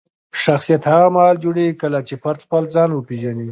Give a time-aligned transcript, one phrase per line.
[0.45, 3.47] شخصیت هغه مهال جوړېږي کله چې فرد خپل ځان وپیژني.